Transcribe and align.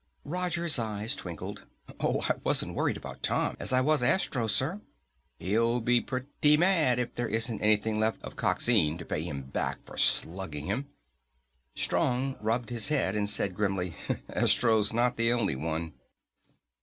Roger's 0.25 0.79
eyes 0.79 1.13
twinkled. 1.13 1.65
"Oh, 1.99 2.21
I 2.21 2.31
wasn't 2.43 2.71
so 2.71 2.73
worried 2.73 2.97
about 2.97 3.21
Tom 3.21 3.55
as 3.59 3.71
I 3.71 3.81
was 3.81 4.01
Astro, 4.01 4.47
sir. 4.47 4.81
He'll 5.37 5.79
be 5.79 6.01
pretty 6.01 6.57
mad 6.57 6.97
if 6.97 7.13
there 7.13 7.27
isn't 7.27 7.61
anything 7.61 7.99
left 7.99 8.19
of 8.23 8.35
Coxine 8.35 8.97
to 8.97 9.05
pay 9.05 9.21
him 9.21 9.43
back 9.43 9.77
for 9.85 9.97
slugging 9.97 10.65
him." 10.65 10.87
Strong 11.75 12.35
rubbed 12.41 12.71
his 12.71 12.87
head 12.87 13.15
and 13.15 13.29
said 13.29 13.53
grimly, 13.53 13.93
"Astro's 14.27 14.91
not 14.91 15.17
the 15.17 15.31
only 15.31 15.55
one!" 15.55 15.93